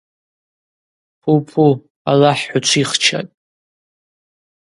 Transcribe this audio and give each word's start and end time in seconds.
Пу-пу, 1.21 1.65
Алахӏ 2.09 2.43
хӏучвихчатӏ. 2.51 3.31